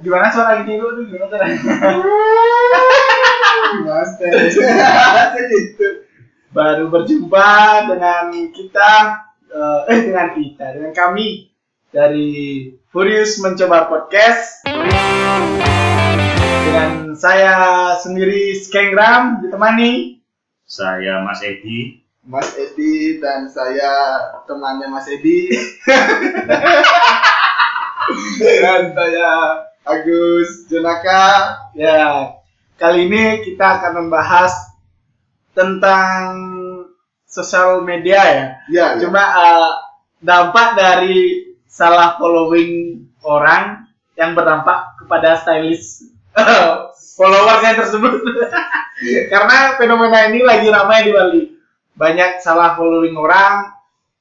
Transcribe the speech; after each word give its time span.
Gimana 0.00 0.32
suara 0.32 0.64
gini 0.64 0.80
lu 0.80 0.96
tuh 0.96 1.04
gimana. 1.12 1.44
Baru 6.56 6.88
berjumpa 6.88 7.48
dengan 7.84 8.32
kita 8.32 8.92
eh, 9.52 9.92
eh 9.92 10.00
dengan 10.08 10.32
kita 10.32 10.72
dengan 10.72 10.96
kami 10.96 11.52
dari 11.92 12.72
Furious 12.88 13.44
mencoba 13.44 13.92
podcast. 13.92 14.64
Dengan 16.64 17.12
saya 17.12 17.92
sendiri 18.00 18.56
Skengram 18.56 19.44
ditemani. 19.44 20.16
Saya 20.64 21.20
Mas 21.20 21.44
Edi. 21.44 22.07
Mas 22.28 22.52
Edi 22.60 23.16
dan 23.24 23.48
saya 23.48 24.20
temannya 24.44 24.92
Mas 24.92 25.08
Edi. 25.08 25.48
dan 28.60 28.92
saya 28.92 29.28
Agus 29.88 30.68
Jonaka. 30.68 31.56
ya 31.72 32.36
kali 32.76 33.08
ini 33.08 33.48
kita 33.48 33.80
akan 33.80 34.04
membahas 34.04 34.52
tentang 35.56 36.36
sosial 37.24 37.80
media 37.80 38.20
ya. 38.20 38.46
Ya, 38.68 38.86
cuma 39.00 39.24
eh, 39.24 39.70
dampak 40.20 40.76
dari 40.76 41.48
salah 41.64 42.20
following 42.20 43.08
orang 43.24 43.88
yang 44.20 44.36
berdampak 44.36 45.00
kepada 45.00 45.40
stylist 45.40 46.12
followersnya 47.16 47.72
tersebut. 47.72 48.20
Karena 49.32 49.80
fenomena 49.80 50.28
ini 50.28 50.44
lagi 50.44 50.68
ramai 50.68 51.08
di 51.08 51.12
Bali 51.16 51.57
banyak 51.98 52.38
salah 52.38 52.78
following 52.78 53.18
orang 53.18 53.74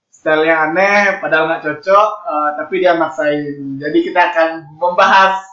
stylenya 0.10 0.68
aneh 0.68 1.22
padahal 1.22 1.46
nggak 1.46 1.64
cocok 1.64 2.10
eh, 2.26 2.50
tapi 2.58 2.74
dia 2.82 2.98
maksain. 2.98 3.78
Jadi 3.78 3.98
kita 4.02 4.34
akan 4.34 4.50
membahas 4.82 5.46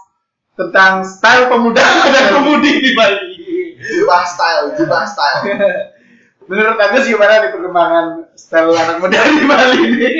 tentang 0.56 1.04
style 1.04 1.52
pemuda 1.52 1.84
dan 2.14 2.24
pemudi 2.32 2.72
di 2.80 2.90
Bali. 2.96 3.36
Jubah 3.84 4.24
style, 4.24 4.66
jubah 4.80 5.04
style. 5.04 5.44
menurut 6.48 6.76
Agus 6.76 7.08
gimana 7.08 7.40
nih 7.40 7.50
perkembangan 7.56 8.06
style 8.36 8.76
anak 8.76 9.00
muda 9.00 9.20
di 9.20 9.44
Bali 9.44 9.78
ini? 9.84 10.12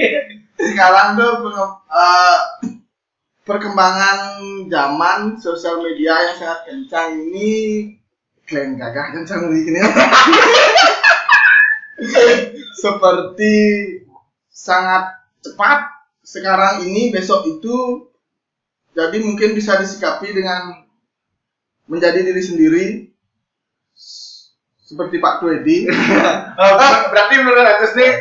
Sekarang 0.60 1.16
tuh 1.16 1.32
eh, 1.88 2.38
perkembangan 3.48 4.18
zaman 4.68 5.40
sosial 5.40 5.80
media 5.80 6.14
yang 6.30 6.36
sangat 6.36 6.60
kencang 6.68 7.16
ini. 7.16 7.52
Klaim 8.44 8.76
gagah 8.76 9.08
kencang 9.16 9.48
begini 9.48 9.80
seperti 12.82 13.54
sangat 14.50 15.02
cepat 15.44 15.78
sekarang 16.24 16.74
ini 16.88 17.12
besok 17.12 17.44
itu 17.46 18.06
jadi 18.96 19.16
mungkin 19.20 19.52
bisa 19.58 19.76
disikapi 19.76 20.32
dengan 20.32 20.62
menjadi 21.88 22.20
diri 22.26 22.42
sendiri 22.48 22.84
seperti 24.84 25.16
Pak 25.18 25.34
Twedi 25.40 25.88
Oh, 26.60 26.72
ber- 26.78 27.08
berarti 27.10 27.34
menurut 27.40 27.66
Agus 27.66 27.92
nih 27.98 28.12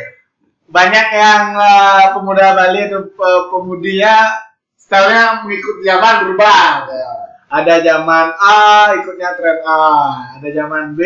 banyak 0.68 1.06
yang 1.14 1.44
eh, 1.58 2.04
pemuda 2.16 2.56
Bali 2.56 2.80
atau 2.88 3.02
pe- 3.08 3.44
pemudinya 3.52 4.14
stylenya 4.78 5.44
mengikuti 5.44 5.80
zaman 5.86 6.14
berubah. 6.26 6.60
Ada 7.54 7.86
zaman 7.86 8.34
A 8.42 8.90
ikutnya 8.98 9.30
tren 9.38 9.62
A, 9.62 9.86
ada 10.34 10.48
zaman 10.50 10.98
B 10.98 11.00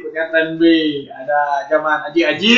ikutnya 0.00 0.32
tren 0.32 0.56
B, 0.56 0.64
ada 1.12 1.68
zaman 1.68 2.08
Aji 2.08 2.24
Aji, 2.24 2.56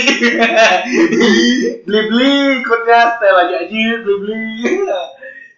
beli 1.90 2.00
beli 2.06 2.62
ikutnya 2.62 3.18
style 3.18 3.42
Aji 3.42 3.54
Aji, 3.66 3.82
beli 4.06 4.14
beli. 4.22 4.46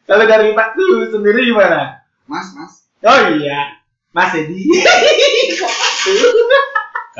Kalau 0.08 0.24
dari 0.24 0.56
Pak 0.56 0.72
tuh 0.72 1.12
sendiri 1.12 1.52
gimana? 1.52 2.00
Mas 2.24 2.56
Mas 2.56 2.88
Oh 3.04 3.20
iya, 3.36 3.76
Mas 4.16 4.32
Edi. 4.32 4.64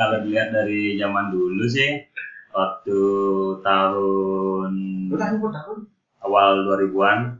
Kalau 0.01 0.17
dilihat 0.25 0.49
dari 0.49 0.97
zaman 0.97 1.29
dulu 1.29 1.69
sih, 1.69 2.09
waktu 2.49 2.99
tahun 3.61 4.71
udah, 5.13 5.29
udah. 5.45 5.61
awal 6.25 6.65
2000-an, 6.65 7.37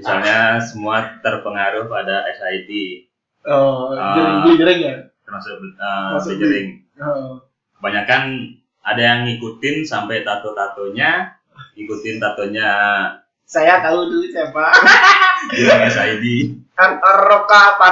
misalnya 0.00 0.38
semua 0.58 0.96
terpengaruh 1.20 1.84
pada 1.86 2.24
SID, 2.32 3.04
Oh, 3.40 3.92
Ah. 3.92 4.44
jering 4.50 4.80
ya. 4.80 4.94
termasuk 5.22 5.56
uh, 5.76 6.16
Masuk 6.16 6.36
Bejering. 6.36 6.80
Oh. 6.96 7.40
Kebanyakan 7.76 8.52
ada 8.82 9.00
yang 9.00 9.20
ngikutin 9.24 9.84
sampai 9.84 10.20
tato-tatonya, 10.20 11.36
ikutin 11.74 12.16
tatonya 12.16 12.70
Saya 13.44 13.80
tahu 13.80 14.06
dulu 14.06 14.24
siapa. 14.26 14.72
bilang 15.52 15.82
SID. 15.86 16.24
Kan 16.72 16.96
Roka 17.00 17.60
apa? 17.76 17.88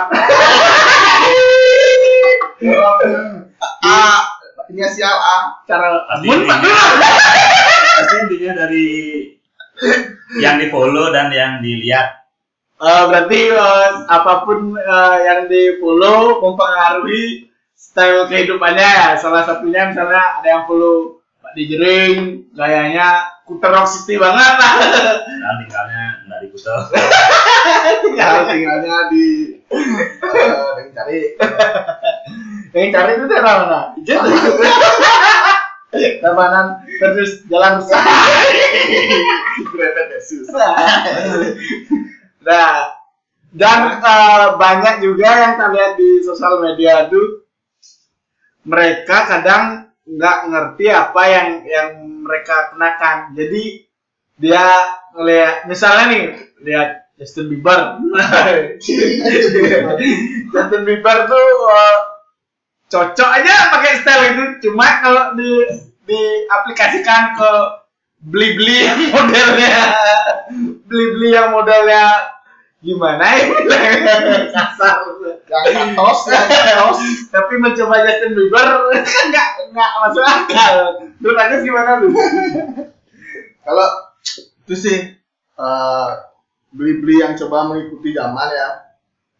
A 3.81 3.97
inisial 4.69 5.15
A 5.15 5.37
Cara 5.65 5.89
Mun, 6.21 6.45
pasti 6.45 8.17
intinya 8.21 8.53
dari 8.59 8.87
yang 10.45 10.59
di 10.61 10.67
follow 10.69 11.11
dan 11.15 11.33
yang 11.33 11.61
dilihat. 11.63 12.19
Eh, 12.79 13.05
berarti 13.11 13.41
eh, 13.51 13.91
apa 14.07 14.47
pun 14.47 14.79
eh, 14.79 15.17
yang 15.27 15.51
di 15.51 15.83
follow 15.83 16.39
mempengaruhi 16.39 17.51
style 17.75 18.31
kehidupannya 18.31 18.87
ya. 18.87 19.09
Salah 19.19 19.43
satunya 19.43 19.91
misalnya 19.91 20.39
ada 20.39 20.47
yang 20.47 20.63
follow 20.71 21.19
Pak 21.43 21.57
Dijering, 21.59 22.53
gayanya 22.55 23.39
Kuter 23.49 23.73
Rock 23.73 23.89
City 23.89 24.21
banget 24.21 24.55
lah. 24.61 24.75
Nah, 25.39 25.55
tinggalnya 25.65 26.03
nggak 26.29 26.39
di 26.45 26.49
Kuto. 26.53 26.77
kalau 28.19 28.43
tinggalnya 28.53 28.97
di 29.09 29.27
yang 30.77 30.91
cari 30.93 31.19
Yang 32.77 32.89
cari 32.93 33.11
itu 33.17 33.25
daerah 33.33 33.55
mana? 33.65 33.81
Ijen. 33.97 34.19
Tabanan 35.89 36.85
terus 37.01 37.49
jalan 37.49 37.81
besar. 37.81 38.05
Grepet 39.73 40.21
susah 40.21 40.77
Nah, 42.49 42.93
dan 43.57 43.81
eh, 43.97 44.47
banyak 44.61 44.95
juga 45.01 45.29
yang 45.33 45.53
kita 45.57 45.67
lihat 45.73 45.93
di 45.97 46.21
sosial 46.21 46.61
media 46.61 47.09
tuh 47.09 47.49
mereka 48.69 49.25
kadang 49.25 49.89
nggak 50.05 50.39
ngerti 50.53 50.85
apa 50.93 51.23
yang 51.25 51.49
yang 51.65 51.89
mereka 52.21 52.73
kenakan. 52.73 53.33
Jadi 53.33 53.89
dia 54.37 54.65
ngeliat 55.17 55.65
misalnya 55.67 56.05
nih 56.13 56.25
lihat 56.69 56.89
Justin 57.17 57.49
Bieber. 57.49 57.97
Justin 60.53 60.83
Bieber 60.85 61.19
tuh 61.27 61.49
eh, 61.73 61.99
cocok 62.89 63.31
aja 63.41 63.55
pakai 63.77 63.93
style 64.01 64.25
itu. 64.35 64.45
Cuma 64.69 65.05
kalau 65.05 65.37
di 65.37 65.53
diaplikasikan 66.09 67.37
ke 67.37 67.51
beli-beli 68.25 68.89
yang 68.89 69.01
modelnya. 69.15 69.79
Beli-beli 70.89 71.29
yang 71.37 71.53
modelnya 71.53 72.03
gimana 72.79 73.25
ya? 73.37 73.45
Kasar. 74.57 74.97
Yang 75.49 75.91
tos 75.99 76.21
tos 76.31 76.99
tapi 77.29 77.55
mencoba 77.59 78.07
Justin 78.07 78.33
Bieber 78.39 78.69
kan 78.93 79.25
nggak 79.33 79.49
nggak 79.75 79.91
masuk 80.03 80.25
akal. 80.25 80.77
Lu 81.21 81.29
aja 81.37 81.57
gimana 81.61 82.01
lu? 82.01 82.09
Kalau 83.65 83.89
itu 84.65 84.75
sih 84.77 84.99
eh, 85.59 86.09
beli-beli 86.73 87.21
yang 87.21 87.37
coba 87.37 87.69
mengikuti 87.69 88.17
zaman 88.17 88.49
ya. 88.49 88.71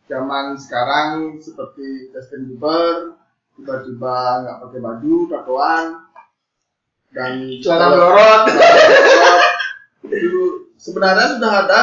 Zaman 0.09 0.57
sekarang 0.57 1.37
seperti 1.41 2.13
Justin 2.13 2.49
Bieber 2.49 3.18
tiba-tiba 3.59 4.17
nggak 4.41 4.57
pakai 4.63 4.79
baju 4.79 5.15
tatoan 5.27 5.85
dan 7.11 7.33
celana 7.59 7.87
melorot. 7.91 8.43
Itu 10.07 10.43
sebenarnya 10.79 11.37
sudah 11.37 11.53
ada 11.67 11.81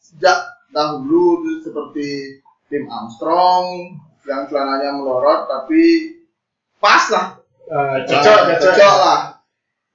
sejak 0.00 0.38
dahulu 0.72 1.36
seperti 1.60 2.40
Tim 2.68 2.88
Armstrong 2.88 3.96
yang 4.24 4.48
celananya 4.48 4.92
melorot 4.92 5.48
tapi 5.48 6.16
pas 6.80 7.04
lah. 7.12 7.26
Eh, 7.68 7.96
cocok 8.08 8.38
Eh, 8.48 8.56
cocok. 8.56 8.94
Lah. 8.98 9.20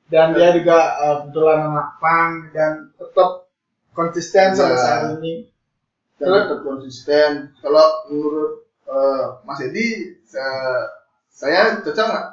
Dan 0.09 0.37
dia 0.37 0.53
juga 0.53 0.77
eh, 1.01 1.15
kebetulan 1.25 1.59
anak 1.65 1.97
pang 1.97 2.29
dan 2.53 2.93
tetap 2.93 3.49
konsisten 3.91 4.53
sampai 4.53 4.77
Ya. 4.77 4.81
saat 4.81 5.01
ini. 5.17 5.49
Dan 6.17 6.45
tetap 6.45 6.61
konsisten. 6.61 7.49
Kalau 7.57 8.05
menurut 8.09 8.51
eh, 8.85 9.23
Mas 9.41 9.59
Edi 9.61 10.17
saya, 10.23 10.85
saya 11.33 11.81
cocok 11.81 12.05
nggak? 12.05 12.25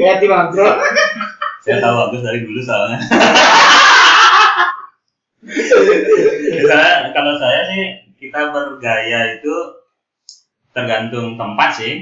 Ya 0.00 0.16
tim 0.16 0.32
bro 0.32 0.68
Saya 1.60 1.76
tahu 1.84 1.96
Agus 2.08 2.24
dari 2.24 2.40
dulu 2.40 2.60
soalnya. 2.64 2.98
Misalnya 6.58 7.12
kalau 7.12 7.32
saya 7.36 7.60
sih 7.68 7.84
kita 8.18 8.50
bergaya 8.50 9.38
itu 9.38 9.54
tergantung 10.72 11.36
tempat 11.36 11.70
sih. 11.76 11.94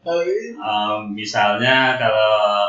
Eh, 0.00 0.56
Em, 0.56 1.12
misalnya 1.12 2.00
kalau 2.00 2.64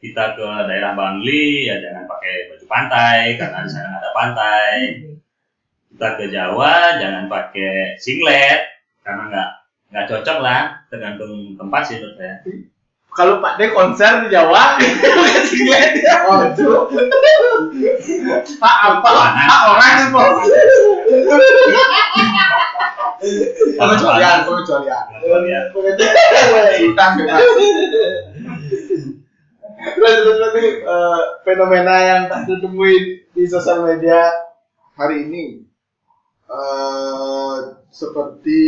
kita 0.00 0.32
ke 0.38 0.48
daerah 0.64 0.96
Bangli 0.96 1.68
ya 1.68 1.76
jangan 1.82 2.08
pakai 2.08 2.48
baju 2.48 2.64
pantai 2.70 3.36
karena 3.36 3.58
di 3.66 3.70
sana 3.72 3.98
ada 4.00 4.10
pantai. 4.14 4.72
Kita 5.92 6.08
ke 6.16 6.24
Jawa 6.30 6.96
jangan 7.00 7.26
pakai 7.28 7.96
singlet 8.00 8.60
karena 9.04 9.22
nggak 9.28 9.48
nggak 9.88 10.06
cocok 10.08 10.38
lah 10.44 10.84
tergantung 10.92 11.56
tempat 11.56 11.82
sih 11.88 11.96
menurut 11.96 12.16
saya 12.20 12.36
Kalau 13.08 13.42
Pak 13.42 13.58
D 13.58 13.74
konser 13.74 14.22
di 14.22 14.28
Jawa, 14.30 14.78
pakai 14.78 15.42
singlet 15.42 16.06
ya. 16.06 16.22
Oh. 16.30 16.38
Pak 18.62 18.76
apa? 18.84 19.10
Pak 19.26 19.60
orang 19.74 20.14
bos. 20.14 20.46
Pengecualian, 23.74 24.46
pengecualian. 24.46 25.04
ya 25.50 25.60
Utang 26.86 27.10
bebas. 27.18 27.42
Terus 29.98 30.14
terus 30.22 30.54
eh, 30.62 31.20
fenomena 31.42 31.96
yang 32.06 32.22
tak 32.30 32.46
ditemuin 32.46 33.04
di 33.34 33.42
sosial 33.50 33.82
media 33.82 34.30
hari 34.94 35.26
ini 35.26 35.66
eh 36.48 37.56
seperti 37.90 38.62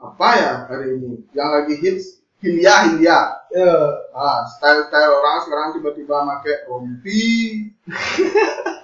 apa 0.00 0.26
ya 0.40 0.52
hari 0.66 0.96
ini? 0.96 1.12
Yang 1.36 1.48
lagi 1.52 1.74
hits 1.76 2.04
Hindia 2.40 2.88
Hindia 2.88 3.18
ya, 3.52 3.70
ah 4.16 4.48
style 4.48 4.88
style 4.88 5.12
orang 5.12 5.44
sekarang 5.44 5.68
tiba-tiba 5.76 6.16
pakai 6.24 6.56
rompi. 6.66 7.22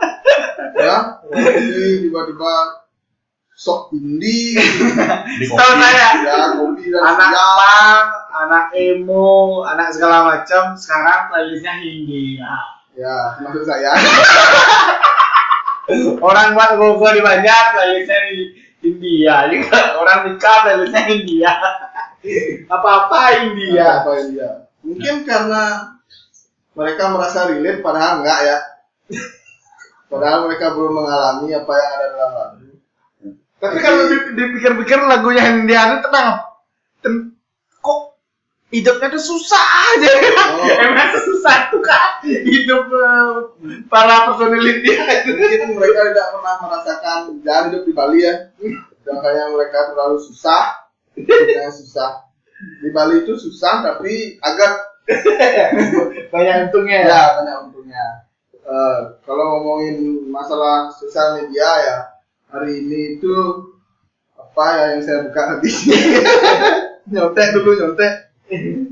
Ya 0.76 1.24
rompi 1.24 2.04
tiba-tiba 2.04 2.52
sok 3.56 3.96
indie. 3.96 4.60
Di 5.40 5.46
Tahu 5.48 5.56
kopi. 5.56 5.80
saya. 5.80 6.08
Ya 6.20 6.36
rompi 6.60 6.84
dan 6.92 7.00
anak 7.00 7.32
punk, 7.32 8.08
anak 8.36 8.66
emo, 8.76 9.64
anak 9.64 9.88
segala 9.96 10.28
macam 10.28 10.76
sekarang 10.76 11.32
playlistnya 11.32 11.80
Hindia. 11.80 12.52
ya 12.92 13.16
maksud 13.40 13.64
saya. 13.64 13.92
Orang 16.20 16.58
buat 16.58 16.76
gogo 16.76 17.08
di 17.14 17.22
Banjar 17.24 17.72
playlistnya 17.72 18.18
di 18.36 18.55
India 18.86 19.34
juga. 19.52 19.78
Orang 19.98 20.18
nikah 20.30 20.56
playlistnya 20.62 21.02
India. 21.16 21.52
Apa-apa 22.66 23.18
India. 23.44 24.02
apa 24.02 24.12
India 24.18 24.48
mungkin 24.82 25.26
karena 25.26 25.94
mereka 26.74 27.10
merasa 27.10 27.46
relate 27.46 27.82
padahal 27.82 28.22
enggak 28.22 28.38
ya 28.42 28.56
padahal 30.10 30.46
mereka 30.46 30.74
belum 30.74 30.92
mengalami 30.94 31.50
apa 31.50 31.72
yang 31.74 31.90
ada 31.90 32.06
dalam 32.10 32.32
lagu 32.34 32.66
Tapi 33.56 33.78
kalau 33.80 34.02
di- 34.06 34.30
dipikir-pikir 34.36 34.98
lagunya 35.00 35.48
India 35.48 35.80
itu 35.88 35.98
tenang. 36.04 36.28
Ten- 37.00 37.34
kok 37.80 38.15
hidupnya 38.70 39.08
tuh 39.14 39.22
susah 39.22 39.64
aja. 39.94 40.10
Oh. 40.10 40.66
Emang 40.84 41.14
susah 41.22 41.70
tuh 41.70 41.82
kan 41.82 42.22
hidup 42.26 42.90
eh, 42.90 43.32
para 43.86 44.26
personil 44.30 44.62
India 44.62 45.02
mungkin 45.26 45.78
mereka 45.78 46.00
tidak 46.10 46.28
pernah 46.34 46.54
merasakan 46.66 47.18
jangan 47.46 47.64
hidup 47.70 47.82
di 47.86 47.92
Bali 47.94 48.18
ya. 48.26 48.34
Makanya 49.06 49.44
mereka 49.54 49.94
terlalu 49.94 50.18
susah. 50.18 50.90
Hidupnya 51.14 51.70
susah. 51.70 52.26
Di 52.82 52.90
Bali 52.90 53.22
itu 53.22 53.38
susah 53.38 53.86
tapi 53.86 54.40
agak. 54.42 54.72
Banyak 56.34 56.66
untungnya 56.66 57.06
ya. 57.06 57.14
ya 57.14 57.22
banyak 57.38 57.56
untungnya. 57.70 58.26
Eh, 58.66 59.00
kalau 59.22 59.44
ngomongin 59.54 60.26
masalah 60.26 60.90
sosial 60.90 61.38
media 61.38 61.70
ya 61.86 61.96
hari 62.50 62.82
ini 62.82 63.14
itu 63.14 63.30
apa 64.34 64.64
ya 64.74 64.84
yang 64.96 65.02
saya 65.06 65.18
buka 65.30 65.42
tadi 65.54 65.70
nyontek 67.14 67.54
dulu 67.54 67.70
nyontek 67.78 68.25
eh 68.50 68.87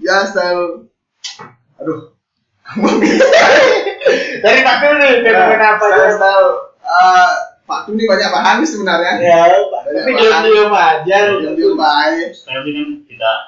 ya 0.00 0.16
style. 0.26 0.88
Aduh. 1.80 2.00
Dari 4.40 4.60
Pak 4.62 4.76
Dul 4.78 4.94
nih, 5.02 5.12
fenomena 5.26 5.76
apa 5.76 5.86
style, 5.90 6.14
style 6.16 6.48
eh, 6.86 7.30
Pak 7.66 7.80
Tum 7.86 7.98
ini 7.98 8.06
banyak 8.06 8.30
bahan 8.30 8.56
nih 8.62 8.70
sebenarnya. 8.70 9.12
Ya, 9.18 9.42
tapi 9.84 10.10
bahan. 10.14 10.22
diam-diam 10.22 10.72
aja. 10.72 11.16
yang 11.38 11.54
dia 11.54 11.70
baik. 11.74 12.28
Style 12.32 12.64
ini 12.66 12.78
kan 12.78 12.88
tidak 13.06 13.38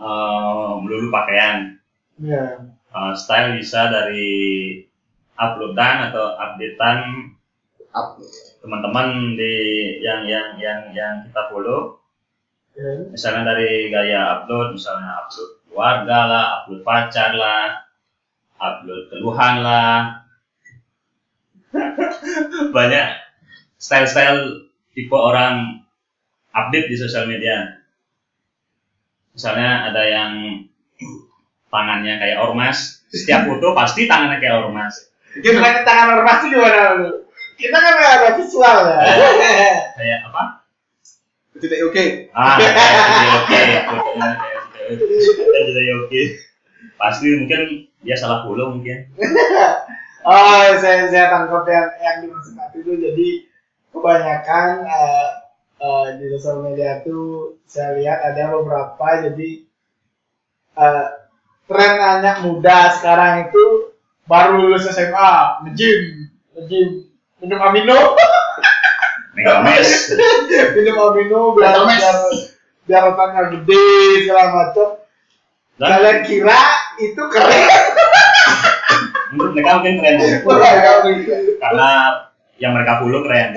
eh, 0.00 0.70
melulu 0.80 1.08
pakaian. 1.12 1.56
Ya. 2.22 2.44
Eh, 2.90 3.12
style 3.18 3.58
bisa 3.58 3.90
dari 3.90 4.30
uploadan 5.36 6.10
atau 6.10 6.36
updatean 6.36 6.98
up 7.90 8.20
teman-teman 8.60 9.34
di 9.34 9.54
yang 10.04 10.28
yang 10.28 10.60
yang 10.60 10.80
yang 10.92 11.14
kita 11.26 11.48
follow 11.50 11.99
Ya. 12.78 12.90
misalnya 13.10 13.50
dari 13.50 13.90
gaya 13.90 14.40
upload 14.40 14.78
misalnya 14.78 15.10
upload 15.20 15.50
keluarga 15.66 16.18
lah 16.26 16.44
upload 16.62 16.80
pacar 16.86 17.34
lah 17.34 17.82
upload 18.56 19.10
keluhan 19.10 19.54
lah 19.60 20.22
banyak 22.76 23.06
style-style 23.78 24.66
tipe 24.94 25.14
orang 25.14 25.82
update 26.54 26.90
di 26.90 26.96
sosial 26.98 27.26
media 27.26 27.78
misalnya 29.34 29.90
ada 29.90 30.02
yang 30.06 30.30
tangannya 31.70 32.18
kayak 32.18 32.38
ormas 32.42 33.02
setiap 33.10 33.46
foto 33.46 33.74
pasti 33.74 34.06
tangannya 34.06 34.38
kayak 34.38 34.66
ormas 34.66 35.10
Gimana 35.38 35.86
tangan 35.86 36.18
ormas 36.18 36.42
itu 36.42 36.58
gimana? 36.58 37.06
Kita 37.54 37.76
kan 37.78 37.94
ada 37.94 38.28
visual 38.34 38.76
ya. 38.82 38.98
kayak 40.00 40.18
apa 40.26 40.59
tidak 41.60 41.78
oke 41.86 42.04
Ah, 42.32 42.56
oke. 43.38 43.60
Kayak 44.90 45.62
jadi 45.62 45.70
jadi 45.76 45.92
oke. 46.02 46.22
Pasti 46.96 47.26
mungkin 47.36 47.60
dia 48.02 48.16
salah 48.16 48.42
follow 48.42 48.74
mungkin. 48.74 49.06
oh, 50.28 50.66
saya 50.80 51.06
saya 51.08 51.30
tangkap 51.30 51.64
yang 51.68 51.88
yang 52.00 52.16
dimaksud 52.24 52.52
Pak 52.56 52.74
itu 52.76 52.96
jadi 52.96 53.28
kebanyakan 53.92 54.68
eh, 54.86 55.28
eh, 55.80 56.06
di 56.18 56.24
sosial 56.34 56.64
media 56.64 57.00
itu 57.04 57.52
saya 57.68 57.94
lihat 58.00 58.18
ada 58.32 58.50
beberapa 58.56 59.06
jadi 59.28 59.50
eh, 60.80 61.06
tren 61.70 61.94
anak 62.00 62.42
muda 62.42 62.90
sekarang 62.98 63.46
itu 63.46 63.94
baru 64.26 64.58
lulus 64.58 64.86
SMA, 64.86 65.62
nge-gym, 65.66 66.30
nge-gym, 66.54 66.88
minum 67.42 67.60
amino, 67.62 67.98
Megames. 69.40 69.88
minum 70.76 70.96
amino 71.00 71.56
biar 71.56 71.72
Megames. 71.80 71.96
biar 71.96 72.16
biar 72.84 73.02
otaknya 73.08 73.42
gede 73.56 73.84
segala 74.28 74.44
macam. 74.52 74.88
Kalian 75.80 76.18
kira 76.28 76.60
itu 77.00 77.22
keren? 77.32 77.68
menurut 79.30 79.54
mereka 79.54 79.78
mungkin 79.78 79.94
keren 80.02 80.16
karena 81.56 81.88
yang 82.58 82.74
mereka 82.74 82.98
follow 83.00 83.22
keren. 83.24 83.54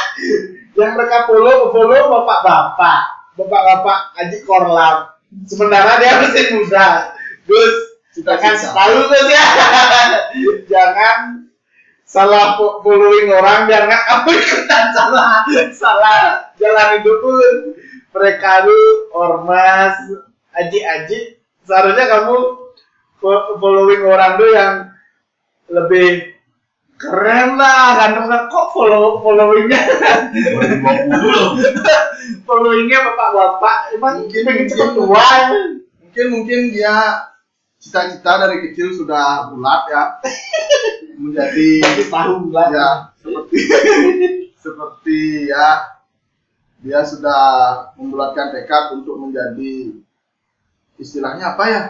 yang 0.78 0.90
mereka 0.96 1.26
follow 1.28 1.68
follow 1.74 2.02
bapak-bapak 2.08 2.98
bapak-bapak 3.36 3.98
Aji 4.16 4.38
Korlam 4.46 5.10
sementara 5.44 5.98
dia 6.00 6.16
masih 6.22 6.56
muda 6.56 7.12
Gus 7.44 7.74
jangan 8.14 8.54
Cita-cita. 8.54 8.72
selalu 8.72 9.00
Gus 9.10 9.26
ya 9.28 9.44
jangan 10.72 11.16
salah 12.12 12.54
fo- 12.54 12.84
following 12.84 13.32
orang 13.32 13.64
biar 13.64 13.88
nggak 13.88 14.04
kamu 14.04 14.30
ikutan 14.36 14.84
salah 14.92 15.40
salah 15.72 16.20
jalan 16.56 17.00
hidup 17.00 17.16
pun. 17.18 17.56
Mereka 18.12 18.68
lu 18.68 18.80
ormas 19.10 19.96
Aji 20.52 20.84
Aji 20.84 21.18
seharusnya 21.64 22.04
kamu 22.04 22.36
fo- 23.16 23.56
following 23.56 24.04
orang 24.04 24.36
tuh 24.36 24.50
yang 24.52 24.72
lebih 25.72 26.36
keren 27.00 27.56
lah 27.56 27.96
ganteng 27.96 28.28
lah. 28.28 28.44
Kok 28.46 28.66
follow 28.70 29.18
followingnya? 29.18 29.80
2020 30.36 31.08
loh. 31.16 31.50
followingnya 32.44 32.98
bapak-bapak. 33.02 33.76
Emang 33.96 34.14
Mungkin- 34.28 34.44
mungkin- 34.44 34.92
tua 34.92 35.26
mungkin 36.04 36.26
mungkin 36.28 36.60
dia 36.70 36.96
cita-cita 37.82 38.46
dari 38.46 38.70
kecil 38.70 38.94
sudah 38.94 39.50
bulat 39.50 39.82
ya. 39.90 40.02
Menjadi 41.22 41.82
tahu 42.06 42.54
lah. 42.54 42.66
ya 42.70 42.88
seperti 43.18 43.58
seperti 44.64 45.20
ya 45.50 45.98
dia 46.82 47.02
sudah 47.06 47.42
membulatkan 47.94 48.50
tekad 48.50 48.98
untuk 48.98 49.18
menjadi 49.18 49.98
istilahnya 50.98 51.58
apa 51.58 51.64
ya? 51.66 51.82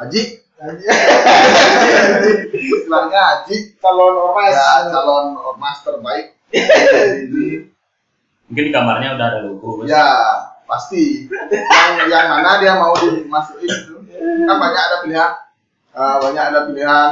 Aji 0.00 0.40
istilahnya 2.56 3.20
Aji 3.20 3.56
calon 3.76 4.16
ormas. 4.16 4.56
Ya 4.56 4.88
calon 4.88 5.36
ormas 5.36 5.78
terbaik. 5.84 6.26
Ini 6.52 7.68
Mungkin 8.52 8.68
di 8.68 8.72
kamarnya 8.72 9.16
udah 9.16 9.26
ada 9.32 9.40
logo. 9.48 9.88
Ya 9.88 10.04
pasti. 10.68 11.24
Yang, 11.32 12.08
yang 12.12 12.28
mana 12.28 12.60
dia 12.60 12.76
mau 12.76 12.92
dimasukin 12.92 13.64
itu 13.64 14.01
kan 14.22 14.56
banyak 14.58 14.82
ada 14.82 14.96
pilihan 15.02 15.32
eh, 15.92 16.16
banyak 16.22 16.44
ada 16.52 16.60
pilihan 16.70 17.10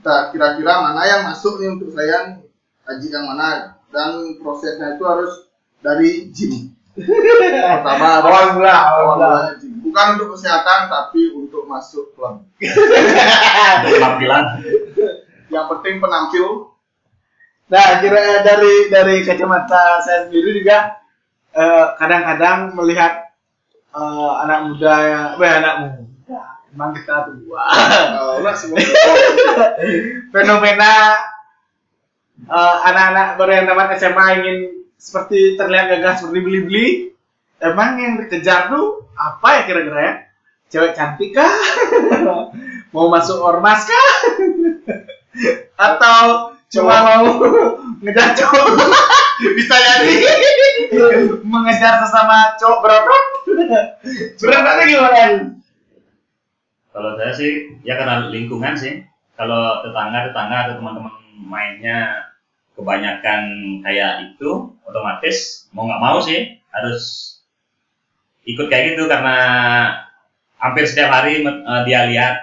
kita 0.00 0.16
kira-kira 0.36 0.72
mana 0.84 1.02
yang 1.08 1.20
masuk 1.24 1.56
nih 1.60 1.72
untuk 1.72 1.88
saya 1.96 2.44
haji 2.84 3.06
yang 3.08 3.24
mana 3.24 3.80
dan 3.88 4.36
prosesnya 4.42 5.00
itu 5.00 5.04
harus 5.08 5.48
dari 5.80 6.28
gym 6.28 6.74
Pertama 6.94 8.22
Awal 8.22 8.54
mula, 8.54 8.70
awal 8.70 9.04
mula. 9.18 9.30
Bukan 9.82 10.06
untuk 10.14 10.38
kesehatan 10.38 10.86
tapi 10.86 11.34
untuk 11.34 11.66
masuk 11.66 12.14
klub. 12.14 12.46
Penampilan. 13.82 14.62
Yang 15.50 15.66
penting 15.74 15.94
penampil. 15.98 16.70
Nah, 17.66 17.98
kira 17.98 18.46
dari 18.46 18.92
dari 18.94 19.26
kacamata 19.26 19.98
saya 20.06 20.30
sendiri 20.30 20.62
juga 20.62 21.02
eh, 21.50 21.86
kadang-kadang 21.98 22.78
melihat 22.78 23.23
eh, 23.94 24.32
anak 24.42 24.58
muda 24.66 24.94
yang, 25.06 25.26
eh, 25.38 25.52
anak 25.62 25.74
muda, 25.80 26.40
emang 26.74 26.90
kita 26.98 27.16
tua. 27.30 27.64
Uh, 28.14 28.54
semua. 28.58 28.82
Fenomena 30.34 30.92
eh, 32.44 32.76
anak-anak 32.90 33.38
baru 33.38 33.50
yang 33.62 33.66
tamat 33.70 33.94
SMA 33.96 34.26
ingin 34.42 34.58
seperti 34.98 35.54
terlihat 35.54 35.86
gagah 35.90 36.14
seperti 36.18 36.38
beli-beli. 36.42 36.86
Emang 37.62 37.96
yang 37.96 38.20
dikejar 38.20 38.68
tuh 38.68 39.08
apa 39.14 39.60
ya 39.60 39.62
kira-kira 39.64 40.00
ya? 40.02 40.14
Cewek 40.68 40.92
cantik 40.96 41.30
kah? 41.32 41.48
Mau 42.94 43.06
masuk 43.10 43.38
ormas 43.38 43.86
kah? 43.86 44.08
Atau 45.86 46.54
cuma 46.70 46.94
mau 47.02 47.26
ngejar 48.02 48.38
cowok? 48.38 48.66
Bisa 49.58 49.74
jadi 49.74 50.14
mengejar 51.52 51.98
sesama 52.02 52.54
cowok 52.58 52.78
berotot? 52.82 53.22
Berotot 54.42 54.76
gimana? 54.86 55.24
Kalau 56.94 57.10
saya 57.18 57.32
sih 57.34 57.74
ya 57.82 57.98
karena 57.98 58.30
lingkungan 58.30 58.74
sih. 58.78 59.02
Kalau 59.34 59.82
tetangga 59.82 60.30
tetangga 60.30 60.56
atau 60.70 60.74
teman-teman 60.78 61.14
mainnya 61.50 62.30
kebanyakan 62.78 63.42
kayak 63.82 64.30
itu, 64.30 64.70
otomatis 64.86 65.66
mau 65.74 65.90
nggak 65.90 66.02
mau 66.02 66.22
sih 66.22 66.54
harus 66.70 67.34
ikut 68.46 68.70
kayak 68.70 68.94
gitu 68.94 69.10
karena 69.10 69.36
hampir 70.58 70.86
setiap 70.86 71.10
hari 71.10 71.42
eh, 71.42 71.80
dia 71.86 72.06
lihat 72.06 72.34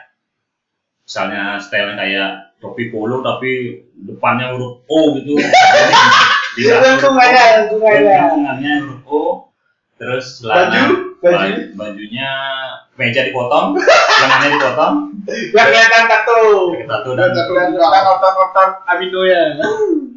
misalnya 1.08 1.60
style 1.64 1.96
kayak 1.96 2.56
topi 2.60 2.92
polo 2.92 3.24
tapi 3.24 3.82
depannya 3.96 4.52
huruf 4.52 4.84
O 4.88 5.16
gitu. 5.16 5.40
Di 6.52 6.62
Lingkungannya, 6.62 7.44
lingkungannya. 7.64 8.16
lingkungannya 8.20 8.74
huruf 8.84 9.02
O. 9.06 9.20
Terus 9.96 10.26
celana 10.38 10.74
Baju, 10.74 10.84
baju. 11.22 11.32
baju- 11.32 11.70
bajunya 11.76 12.30
meja 12.96 13.22
dipotong, 13.24 13.78
lengannya 13.78 14.50
dipotong, 14.52 14.96
Biar 15.54 15.66
kelihatan 15.68 16.04
tato. 16.06 16.40
tato 16.82 17.10
Dan 17.14 17.30
juga. 17.32 17.62
kita 17.70 18.00
otot-otot 18.10 18.70
amino 18.88 19.22
ya. 19.24 19.58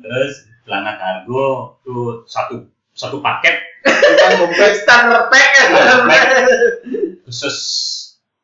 terus 0.00 0.32
celana 0.64 0.96
kargo 0.96 1.76
tuh 1.80 2.24
satu 2.24 2.64
satu 2.90 3.20
paket 3.20 3.60
Bukan 3.84 4.32
kompleks 4.40 4.80
starter 4.80 5.28
pack 5.28 5.48
ya. 5.52 5.64
starter 5.68 6.00
pack. 6.08 6.24
khusus 7.22 7.56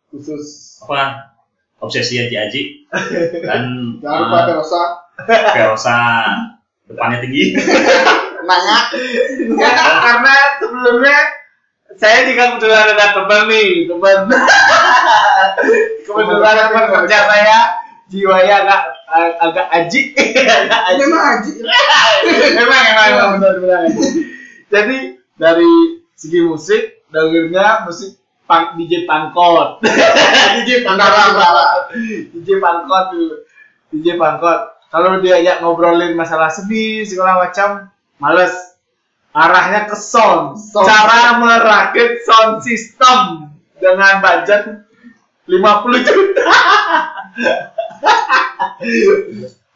Khusus. 0.06 0.44
apa 0.80 1.32
obsesi 1.78 2.18
Haji 2.18 2.36
Haji 2.36 2.62
dan 3.40 3.62
Jangan 3.98 4.20
lupa 4.20 4.36
eh, 4.36 4.44
Terosa. 4.46 4.82
Verosa 5.56 5.98
depannya 6.90 7.18
tinggi 7.22 7.54
Nanya. 8.40 8.78
Ya, 9.52 9.70
karena 10.00 10.34
sebelumnya 10.58 11.18
saya 12.00 12.24
juga 12.24 12.56
kebetulan 12.56 12.96
ada 12.96 13.06
teman 13.12 13.42
nih, 13.52 13.84
teman. 13.84 14.18
kebetulan 16.08 16.56
teman 16.72 16.86
kerja 16.88 17.18
saya 17.28 17.58
jiwanya 18.10 18.54
agak 18.66 18.82
agak 19.38 19.66
ajik, 19.70 20.06
agak 20.66 20.82
ajik. 20.94 21.04
Memang 21.06 21.22
Haji. 21.22 21.52
emang 22.58 22.82
emang 22.94 23.06
emang 23.06 23.30
benar 23.38 23.54
benar. 23.62 23.80
Jadi 24.70 24.96
dari 25.38 25.72
segi 26.18 26.40
musik 26.42 26.82
dengernya 27.10 27.86
musik 27.86 28.18
punk 28.46 28.74
DJ 28.78 29.06
Pangkot. 29.06 29.78
DJ 30.58 30.82
Pangkot. 30.82 31.94
DJ 32.34 32.48
Pangkot. 32.58 33.06
DJ 33.94 34.06
Pangkot. 34.18 34.79
Kalau 34.90 35.22
diajak 35.22 35.62
ngobrolin 35.62 36.18
masalah 36.18 36.50
sedih 36.50 37.06
segala 37.06 37.38
macam, 37.46 37.86
males. 38.18 38.74
Arahnya 39.30 39.86
ke 39.86 39.94
sound. 39.94 40.58
Sound. 40.58 40.90
Cara 40.90 41.38
merakit 41.38 42.26
sound 42.26 42.58
system 42.66 43.46
dengan 43.78 44.18
budget 44.18 44.82
50 45.46 46.06
juta. 46.10 46.50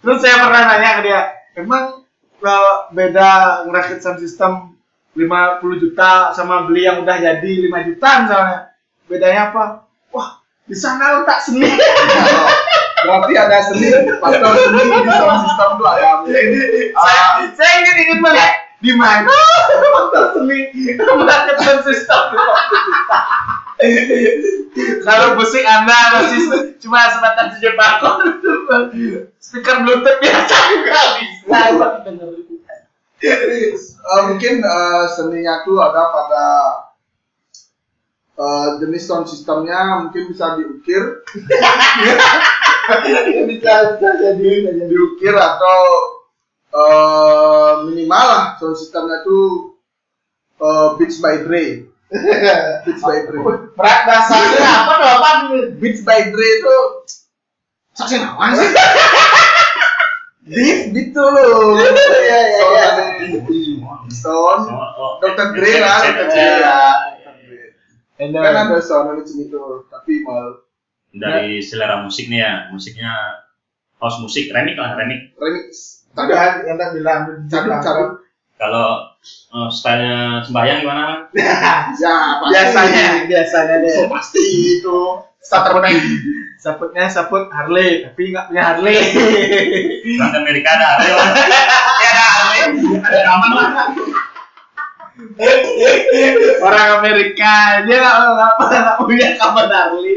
Terus 0.03 0.19
saya 0.19 0.37
pernah 0.43 0.63
nanya 0.67 0.91
ke 0.99 1.01
dia, 1.07 1.21
emang 1.63 2.03
eh, 2.43 2.75
beda 2.91 3.63
ngerakit 3.71 4.03
sound 4.03 4.19
system 4.19 4.75
50 5.15 5.63
juta 5.79 6.35
sama 6.35 6.67
beli 6.67 6.91
yang 6.91 7.07
udah 7.07 7.23
jadi 7.23 7.51
5 7.71 7.87
juta 7.87 8.09
misalnya. 8.27 8.59
Bedanya 9.07 9.55
apa? 9.55 9.87
Wah, 10.11 10.43
di 10.67 10.75
sana 10.75 11.23
letak 11.23 11.39
seni. 11.39 11.71
Berarti 13.05 13.33
ada 13.37 13.57
seni, 13.61 13.89
faktor 14.19 14.53
seni 14.57 14.83
di 14.89 15.11
sound 15.13 15.41
system 15.45 15.69
itu 15.77 15.85
ada. 15.85 16.09
Mungkin 16.25 16.47
saya, 16.97 17.21
ah, 17.21 17.33
saya 17.53 17.73
ingin 17.85 17.97
ingin 18.09 18.19
melihat 18.25 18.53
di 18.81 18.93
mana? 18.97 19.37
Faktor 19.93 20.25
seni 20.33 20.59
system 21.85 22.21
50 22.33 22.89
juta. 22.89 23.21
Kalau 25.05 25.37
musik 25.37 25.63
Anda 25.63 25.99
masih 26.19 26.41
cuma 26.81 27.07
sebatas 27.13 27.59
tujuh 27.59 27.75
bakor, 27.77 28.17
speaker 29.39 29.77
Bluetooth 29.85 30.19
biasa 30.19 30.57
juga 30.73 31.01
bisa. 31.21 31.59
Eh, 33.25 34.21
mungkin 34.29 34.55
eh, 34.61 35.05
seninya 35.17 35.65
tuh 35.65 35.81
ada 35.81 36.13
pada 36.13 36.45
eh, 38.37 38.69
jenis 38.85 39.05
sound 39.09 39.25
systemnya 39.25 40.05
mungkin 40.05 40.29
bisa 40.29 40.61
diukir 40.61 41.25
bisa 43.51 43.73
bisa 43.97 44.09
jadi 44.21 44.53
jadi. 44.69 44.87
diukir 44.91 45.35
atau 45.35 45.81
eh, 46.75 47.73
minimal 47.89 48.25
lah 48.25 48.45
sound 48.61 48.77
systemnya 48.77 49.25
tuh 49.25 49.77
eh, 50.61 50.89
Beats 51.01 51.19
by 51.21 51.43
Dre 51.45 51.89
Beats 52.85 53.03
by 53.03 53.19
Dre 53.27 53.39
Berat 53.75 54.01
dasarnya 54.07 54.71
apa 54.85 54.93
tuh 54.99 55.11
apa 55.11 55.29
Beats 55.81 56.01
by 56.05 56.21
Dre 56.31 56.49
itu 56.61 56.77
saksi 57.95 58.19
apa 58.19 58.59
sih? 58.59 58.71
Beat 60.45 60.93
beat 60.93 61.09
tuh 61.17 61.25
loh. 61.25 61.79
Iya, 61.81 61.89
iya, 61.89 62.39
iya. 62.53 62.87
Oh, 64.29 64.61
oh, 64.61 65.13
Dr. 65.25 65.57
Dre 65.57 65.81
lah, 65.81 66.05
Dr. 66.05 66.13
Dr. 66.13 66.27
Dre. 66.29 66.37
Dre 66.37 66.53
ya. 66.61 66.81
Kan 68.21 68.57
ada 68.69 68.79
sound 68.85 69.25
tuh, 69.25 69.89
tapi 69.89 70.21
mal 70.21 70.64
dari 71.15 71.63
selera 71.63 72.03
musik 72.03 72.27
nih 72.27 72.41
ya 72.43 72.53
musiknya 72.69 73.13
house 73.99 74.19
musik 74.19 74.51
remix 74.51 74.75
lah 74.77 74.99
remix 74.99 75.31
remix. 75.39 75.69
Tadi 76.15 76.31
yang 76.67 76.79
tadi 76.79 76.99
bilang 76.99 77.23
cabut 77.49 77.79
cabut. 77.83 78.09
kalau 78.55 79.11
eh, 79.27 79.69
stylenya 79.71 80.47
sembahyang 80.47 80.79
gimana 80.83 81.03
Man? 81.03 81.21
Ya 82.03 82.39
pasti. 82.39 82.51
biasanya 82.55 83.05
biasanya 83.27 83.75
deh 83.83 83.91
So, 83.95 84.07
pasti 84.07 84.45
itu 84.79 84.99
starter 85.43 85.77
pack. 85.77 85.95
saputnya 86.57 87.05
saput 87.07 87.51
Harley 87.51 88.01
tapi 88.03 88.33
nggak 88.33 88.49
punya 88.49 88.63
Harley 88.65 88.97
Amerika 90.33 90.69
ada 90.73 90.87
Harley 90.97 91.11
ya 92.03 92.09
ada 92.09 92.25
Harley 92.25 92.61
ada 93.05 93.19
aman 93.29 93.51
lah 93.53 93.69
orang 96.61 96.89
Amerika 97.01 97.51
aja 97.83 97.95
nggak 97.95 98.17
nggak 98.35 98.53
nggak 98.61 98.97
punya 99.03 99.29
kamen 99.35 99.69
Harley. 99.69 100.17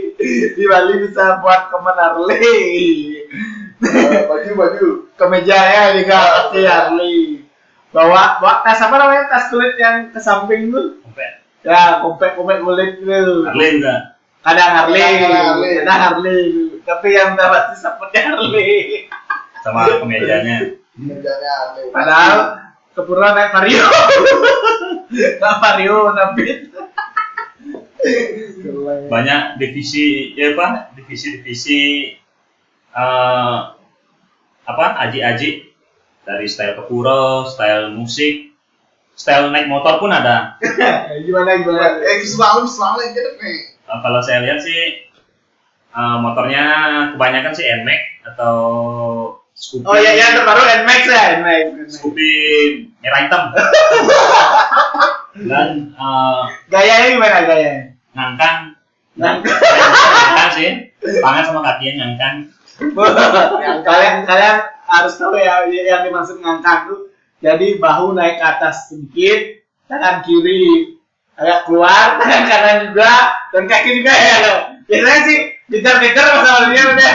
Di 0.54 0.64
Bali 0.66 0.94
bisa 1.06 1.42
buat 1.42 1.70
kamen 1.70 1.98
Harley. 1.98 3.26
Eh, 3.78 4.26
Baju 4.26 4.52
baju. 4.58 4.88
kemejanya 5.18 5.98
juga 5.98 6.18
pasti 6.18 6.60
Harley. 6.66 7.42
Bawa 7.90 8.38
bawa 8.38 8.62
tas 8.62 8.78
apa 8.80 8.94
namanya? 8.94 9.26
Tas 9.28 9.50
kulit 9.50 9.74
yang 9.78 10.10
ke 10.10 10.20
samping 10.20 10.70
tuh. 10.70 11.02
Ya 11.66 12.00
kompet 12.02 12.38
kompet 12.38 12.62
kulit 12.62 13.02
tuh 13.02 13.46
Harley 13.46 13.82
enggak? 13.82 14.18
Kadang 14.46 14.72
Harley. 14.72 15.02
Kadang 15.02 15.34
Harley. 15.34 15.74
Harley. 15.90 16.46
Tapi 16.86 17.08
yang 17.12 17.34
pasti 17.36 17.76
saputnya 17.82 18.22
Harley. 18.34 19.10
Sama 19.66 19.90
kemejanya 20.00 20.78
Mejanya 20.98 21.52
aneh. 21.70 21.94
padahal 21.94 22.58
kepura 22.98 23.30
naik 23.30 23.54
vario 23.54 23.86
nggak 25.08 25.56
vario 25.64 26.12
tapi 26.12 26.68
banyak 29.08 29.60
divisi 29.60 30.36
ya 30.36 30.54
apa? 30.56 30.94
Divisi-divisi 30.96 31.80
eh 32.94 33.60
apa? 34.68 34.86
Aji-aji. 35.08 35.68
Dari 36.28 36.44
style 36.44 36.76
kepuro, 36.76 37.48
style 37.48 37.96
musik, 37.96 38.52
style 39.16 39.48
naik 39.48 39.72
motor 39.72 39.96
pun 39.96 40.12
ada. 40.12 40.60
gimana 41.26 41.56
gimana? 41.56 42.04
Eh 42.04 42.20
selalu 42.28 42.68
selalu 42.68 43.16
gitu 43.16 43.32
nih. 43.40 43.58
Eh, 43.88 44.00
kalau 44.04 44.20
saya 44.20 44.44
lihat 44.44 44.60
sih 44.60 45.08
eh, 45.96 46.18
motornya 46.20 46.64
kebanyakan 47.16 47.54
sih 47.56 47.64
NMAX 47.64 48.02
atau 48.36 48.56
Scoopy. 49.58 49.90
oh 49.90 49.96
iya 49.98 50.12
yang 50.14 50.38
terbaru 50.38 50.62
Nmax 50.62 51.02
ya 51.10 51.24
Nmax 51.42 51.62
Scoopy 51.98 52.30
merah 53.02 53.20
hitam. 53.26 53.44
dan 55.50 55.70
eh, 55.94 56.42
Gayanya 56.70 57.08
gimana 57.14 57.38
gayanya? 57.46 57.74
ngangkang 58.14 58.58
Ngangkang. 59.18 59.58
ngangkang 59.58 60.52
sih 60.54 60.70
tangan 61.02 61.44
sama 61.46 61.60
ngangkang 61.66 62.36
yang 63.58 63.82
kalian 63.82 64.16
kalian 64.24 64.58
harus 64.86 65.14
tahu 65.18 65.34
ya 65.36 65.66
yang 65.66 66.06
dimaksud 66.06 66.38
ngangkang 66.38 66.94
tuh 66.94 67.10
jadi 67.42 67.82
bahu 67.82 68.14
naik 68.14 68.38
ke 68.38 68.46
atas 68.46 68.94
sedikit 68.94 69.62
tangan 69.90 70.22
kiri 70.22 70.94
agak 71.38 71.66
keluar 71.66 72.18
tangan 72.22 72.44
kanan 72.46 72.78
juga 72.94 73.14
dan 73.54 73.64
kaki 73.66 73.90
juga 74.02 74.14
ya 74.14 74.36
lo 74.42 74.54
biasanya 74.86 75.22
sih 75.26 75.40
kejar-kejar 75.68 76.26
sama 76.42 76.72
dia 76.72 76.84
udah 76.88 77.12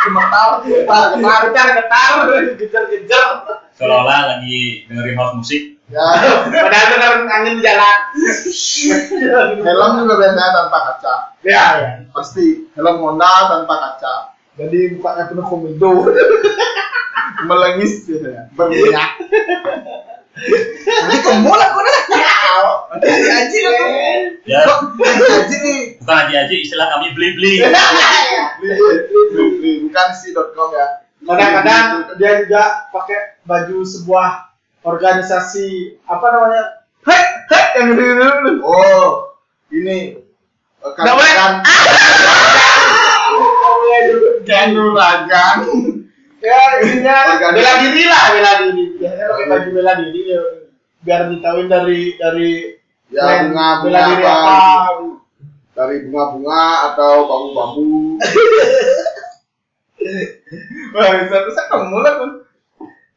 Gemetar, 0.00 0.48
gemetar, 0.64 1.02
gemetar. 1.12 1.38
kejar 1.50 1.68
ketar 1.76 2.12
kejar-kejar 2.56 3.24
seolah-olah 3.74 4.20
lagi 4.36 4.86
dengerin 4.86 5.16
house 5.16 5.36
musik 5.36 5.62
Ya, 5.90 6.06
padahal 6.46 6.86
itu 6.86 6.96
kan 7.02 7.26
angin 7.26 7.58
di 7.58 7.62
jalan 7.66 7.98
helm 9.58 9.92
juga 9.98 10.14
biasanya 10.22 10.54
tanpa 10.54 10.78
kaca. 10.86 11.14
ya 11.42 11.64
ya 11.82 11.90
Pasti 12.14 12.70
helm 12.78 13.02
Honda 13.02 13.26
tanpa 13.50 13.74
kaca. 13.74 14.38
Jadi 14.54 14.94
mukanya 14.94 15.26
penuh 15.26 15.42
komedo. 15.42 16.14
Melengis 17.42 18.06
berminyak. 18.54 19.10
Nanti 20.86 21.16
kamu 21.26 21.50
lah 21.50 21.68
kau 21.74 21.82
dah. 21.82 21.98
Ya 22.14 22.34
Kok 22.54 22.78
haji 22.94 23.58
bukan 26.20 26.28
aji-aji 26.28 26.56
istilah 26.60 26.86
kami 26.92 27.16
beli-beli 27.16 27.64
Beli, 28.60 28.76
beli, 28.76 29.44
beli. 29.56 29.72
Bukan 29.88 30.06
si 30.12 30.36
.com 30.36 30.68
ya. 30.70 30.86
kadang-kadang 31.20 31.84
dia 32.16 32.44
juga 32.44 32.92
pakai 32.92 33.40
baju 33.44 33.80
sebuah 33.80 34.52
organisasi 34.82 35.96
apa 36.04 36.26
namanya 36.28 36.64
hei 37.04 37.24
hei 37.46 37.64
yang 37.76 37.88
gitu 37.96 38.60
Oh, 38.60 39.36
ini 39.70 40.20
Nggak 40.80 41.12
boleh. 41.12 41.32
kan 41.36 41.52
kanuragan. 44.42 45.56
ya 46.40 46.60
intinya 46.80 47.16
bela 47.52 47.72
diri 47.78 48.02
lah 48.08 48.24
bela 48.32 48.52
diri 48.64 48.84
biasanya 48.96 49.24
pakai 49.28 49.46
baju 49.46 49.68
bela 49.70 49.92
diri 50.00 50.20
ya 50.26 50.40
biar 51.00 51.20
ditahuin 51.28 51.68
dari 51.68 52.00
dari 52.16 52.50
Ya 53.10 53.44
bunga 53.44 53.82
bela 53.82 54.00
diri 54.08 54.24
apa? 54.24 54.56
Dari 55.80 56.04
bunga-bunga 56.04 56.62
atau 56.92 57.24
bambu-bambu. 57.24 58.20
wah 60.92 61.08
bisa 61.14 61.36
bisa 61.44 61.62
kamu 61.68 61.96
lah 62.00 62.14
kan 62.16 62.30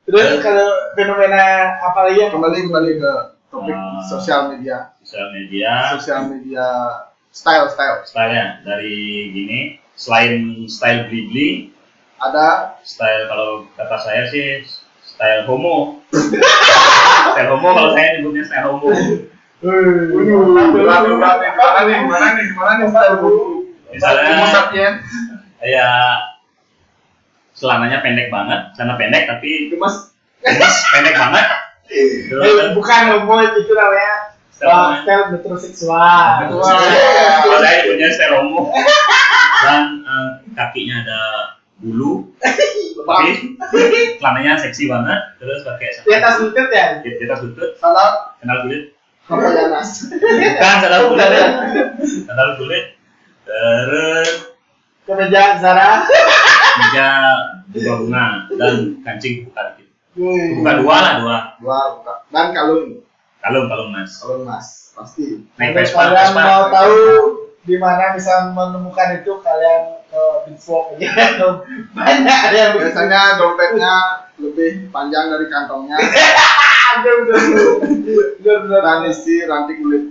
terus 0.03 0.27
kalau 0.39 0.67
fenomena 0.93 1.43
apa 1.81 1.99
lagi 2.05 2.19
yang 2.19 2.31
Kembali 2.31 2.59
kembali 2.61 2.91
ke 2.99 3.11
topik 3.47 3.71
Ah. 3.71 4.03
sosial 4.05 4.51
media. 4.51 4.91
sosial 4.99 5.31
media 5.31 5.95
Sosial 5.95 6.21
media 6.27 6.67
style 7.29 7.67
style. 7.67 8.03
stylenya 8.03 8.61
dari 8.61 8.99
gini 9.29 9.59
selain 9.95 10.67
style 10.67 11.07
beli-beli 11.07 11.71
Ada 12.17 12.77
style 12.83 13.27
kalau 13.27 13.49
kata 13.73 13.97
saya 13.97 14.23
sih 14.27 14.63
style 15.01 15.43
homo 15.43 16.03
style 17.31 17.49
homo 17.49 17.69
kalau 17.71 17.91
saya 17.91 18.19
nyebutnya 18.19 18.43
style 18.43 18.67
homo 18.69 18.91
berat 19.63 21.01
berat 21.01 21.35
nih. 21.87 21.99
Mana 22.03 22.27
nih? 22.35 22.87
Style? 22.91 23.17
Misalnya- 23.93 24.99
kayak 25.63 26.19
celananya 27.55 28.03
pendek 28.03 28.27
banget 28.27 28.59
celana 28.75 28.99
pendek 28.99 29.23
tapi 29.29 29.71
Gemes. 29.71 30.11
gemes 30.43 30.75
pendek 30.91 31.15
banget 31.15 31.47
Eh, 31.93 32.73
bukan 32.73 33.01
homo 33.11 33.37
itu 33.43 33.71
namanya 33.71 34.33
style 34.49 35.03
uh, 35.05 35.27
metroseksual. 35.29 36.47
Kalau 36.47 37.59
saya 37.59 37.73
nyebutnya 37.83 38.07
style 38.11 38.33
homo 38.39 38.71
dan 39.61 40.01
eh, 40.01 40.27
kakinya 40.51 41.03
ada 41.05 41.21
bulu 41.77 42.31
tapi 43.03 43.59
celananya 44.17 44.55
seksi 44.57 44.87
banget 44.87 45.19
terus 45.37 45.59
pakai 45.67 45.91
di 46.01 46.11
atas 46.15 46.39
lutut 46.39 46.67
ya 46.71 47.03
di 47.03 47.09
di 47.19 47.23
atas 47.27 47.43
lutut 47.43 47.75
sandal 47.75 48.57
kulit 48.63 48.92
apa 49.23 49.39
ya 49.55 49.63
nas? 49.71 49.89
bukan 50.11 50.75
sandal 50.83 51.01
kulit 51.09 51.31
sandal 52.27 52.49
kulit 52.59 52.85
terus 53.47 54.29
kemeja 55.07 55.43
Zara 55.59 56.03
meja 56.79 57.07
bunga 57.71 57.93
bunga 57.99 58.25
dan 58.55 58.75
kancing 59.01 59.47
buka 59.47 59.73
dikit 59.73 59.87
Wih. 60.13 60.59
buka 60.59 60.71
dua 60.77 60.95
lah 60.99 61.13
dua 61.19 61.37
Dua 61.57 61.77
buka. 61.97 62.13
Dan 62.29 62.51
kalung. 62.51 63.01
kalung 63.39 63.65
kalung 63.67 63.89
mas 63.91 64.11
Kalung 64.19 64.43
mas. 64.43 64.67
Pasti. 64.93 65.41
naik 65.57 65.73
Kalau 65.73 65.77
Vespa 65.81 66.01
kalian 66.05 66.29
Vespa 66.29 66.41
mau 66.43 66.63
tahu 66.69 66.97
di 67.63 67.75
mana 67.79 68.13
bisa 68.13 68.33
menemukan 68.51 69.07
itu 69.17 69.31
kalian 69.41 70.02
ke 70.13 70.23
Bitfo 70.45 70.93
aja. 70.93 71.09
Banyak 71.97 72.39
ada 72.49 72.57
yang. 72.57 72.73
Biasanya 72.77 73.41
dompetnya 73.41 73.93
lebih 74.37 74.93
panjang 74.93 75.33
dari 75.33 75.49
kantongnya. 75.49 75.97
Dan 78.45 79.09
isi 79.09 79.41
ranting 79.49 79.81
kulit. 79.81 80.03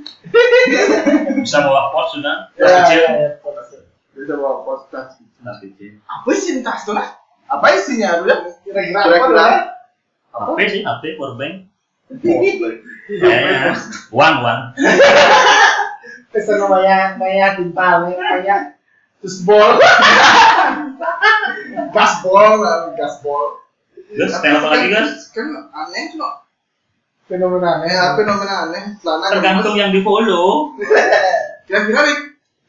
bisa 1.39 1.63
bawa 1.63 1.95
pos 1.95 2.19
sudah? 2.19 2.51
Ya, 2.59 2.67
tas 2.67 2.91
kecil? 2.91 3.01
ya, 3.07 3.31
pokoknya. 3.39 3.79
Bisa 4.19 4.35
bawa 4.35 4.67
pos 4.67 4.83
tas. 4.91 5.15
tas 5.23 5.59
kecil. 5.63 6.03
Apa 6.11 6.29
isi 6.35 6.59
tas 6.67 6.83
tuh 6.83 6.99
lah? 6.99 7.07
Apa 7.47 7.79
isinya 7.79 8.19
dulu 8.19 8.35
ya? 8.35 8.37
kira-kira. 8.67 9.79
apa? 10.33 10.57
HP 10.57 10.59
sih? 10.67 10.81
HP 10.83 11.21
powerbank 11.21 11.71
kayaknya 12.21 13.73
uang 14.13 14.35
uang 14.45 14.61
pesan 16.33 16.57
namanya 16.61 17.17
namanya 17.17 17.49
timpal 17.57 17.95
namanya 18.09 18.57
Gasbol, 19.23 19.79
lah, 22.59 22.91
gasbol. 22.99 23.63
terus 24.13 24.35
style 24.35 24.59
apa 24.59 24.69
lagi 24.69 24.87
guys 24.91 25.31
Kan 25.31 25.47
aneh 25.73 26.11
loh. 26.19 26.43
fenomena 27.31 27.79
Aneh, 27.81 27.95
apa 27.95 28.19
fenomena 28.19 28.55
aneh? 28.69 28.83
Celana 28.99 29.31
tergantung 29.31 29.79
yang 29.79 29.95
di 29.95 30.03
follow 30.03 30.75
Kira-kira 31.71 32.03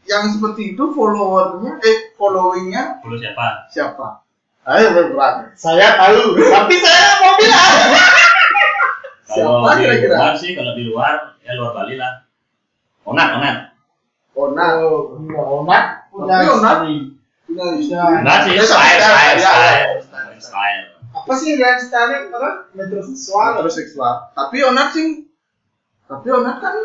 yang 0.06 0.30
seperti 0.30 0.78
itu 0.78 0.84
followernya, 0.94 1.82
eh 1.82 2.13
followingnya 2.13 3.02
follow 3.02 3.18
siapa 3.18 3.66
siapa? 3.74 4.22
Ayo 4.63 4.94
berat. 4.96 5.58
saya 5.58 5.98
tahu 6.00 6.38
tapi 6.39 6.76
saya 6.80 7.20
mau 7.20 7.34
bilang 7.36 7.68
kalau 9.28 9.66
Siapa 9.66 9.70
di 9.76 9.82
kira-kira? 9.84 10.16
luar 10.16 10.34
sih 10.38 10.52
kalau 10.54 10.72
di 10.78 10.84
luar 10.88 11.13
ya 11.42 11.52
luar 11.58 11.74
Bali 11.74 11.98
lah 11.98 12.22
onat 13.04 13.28
onat 13.34 13.56
Ona. 14.34 14.66
oh 14.80 15.18
Onat 15.20 15.34
Tapi 15.34 15.68
Onat- 15.68 16.03
enggak 16.13 16.39
sih 16.80 17.02
Ya, 17.54 17.69
style 17.84 18.23
tapi- 18.23 18.58
style 18.58 18.97
ya, 18.97 19.10
ya, 19.36 19.54
style 19.99 20.39
style. 20.39 20.84
apa 21.13 21.34
sih 21.36 21.54
yang 21.56 21.78
style 21.78 22.30
apa? 22.30 22.49
Metroseksual. 22.73 23.62
Terus 23.62 23.73
seksual. 23.76 24.13
Tapi 24.32 24.58
onat 24.62 24.89
sing, 24.89 25.30
tapi 26.04 26.28
onat 26.28 26.58
kan 26.58 26.76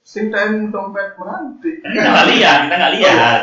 sing 0.00 0.30
time 0.30 0.70
dompet 0.70 1.16
menanti. 1.16 1.82
kan 1.82 1.90
kita 1.90 2.06
nggak 2.06 2.26
lihat 2.30 2.56
kita 2.62 2.74
nggak 2.76 2.94
lihat. 2.94 3.40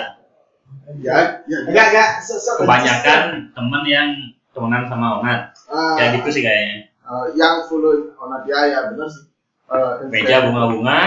Ya, 0.99 1.15
ya, 1.43 1.57
enggak 1.65 1.85
enggak. 1.89 2.09
Se- 2.21 2.39
kebanyakan 2.55 3.21
temen 3.51 3.83
yang 3.83 4.07
temenan 4.51 4.83
sama 4.85 5.19
onat 5.19 5.51
Ah, 5.67 5.95
kayak 5.97 6.21
gitu 6.21 6.29
sih 6.31 6.41
kayaknya. 6.41 6.87
Eh, 7.03 7.25
yang 7.35 7.67
follow 7.67 7.91
onat 8.15 8.43
ya 8.45 8.59
ya 8.65 8.79
benar 8.87 9.07
sih. 9.07 9.27
Eh, 9.65 9.91
meja 10.07 10.47
bunga-bunga 10.47 10.99